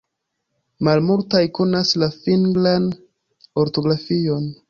Malmultaj 0.87 1.41
konas 1.59 1.91
la 2.03 2.09
fingran 2.15 2.89
ortografion. 3.65 4.51